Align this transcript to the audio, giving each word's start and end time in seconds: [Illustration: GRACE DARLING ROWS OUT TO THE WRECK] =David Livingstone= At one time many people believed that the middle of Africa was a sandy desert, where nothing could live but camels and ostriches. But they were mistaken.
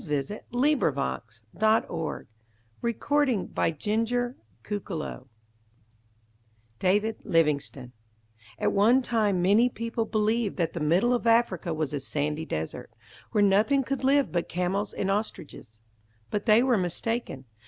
[Illustration: 0.03 0.41
GRACE 0.51 0.79
DARLING 0.79 0.95
ROWS 0.95 1.41
OUT 1.61 1.87
TO 2.87 3.35
THE 3.53 4.31
WRECK] 4.31 5.25
=David 6.79 7.17
Livingstone= 7.23 7.91
At 8.57 8.71
one 8.71 9.03
time 9.03 9.43
many 9.43 9.69
people 9.69 10.05
believed 10.05 10.57
that 10.57 10.73
the 10.73 10.79
middle 10.79 11.13
of 11.13 11.27
Africa 11.27 11.71
was 11.71 11.93
a 11.93 11.99
sandy 11.99 12.45
desert, 12.45 12.89
where 13.31 13.43
nothing 13.43 13.83
could 13.83 14.03
live 14.03 14.31
but 14.31 14.49
camels 14.49 14.91
and 14.91 15.11
ostriches. 15.11 15.77
But 16.31 16.47
they 16.47 16.63
were 16.63 16.79
mistaken. 16.79 17.45